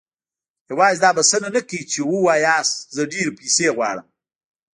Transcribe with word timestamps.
يوازې 0.69 0.99
دا 1.03 1.09
بسنه 1.17 1.49
نه 1.55 1.61
کوي 1.69 1.81
چې 1.91 1.99
وواياست 2.09 2.75
زه 2.95 3.01
ډېرې 3.11 3.31
پيسې 3.39 3.67
غواړم. 3.75 4.07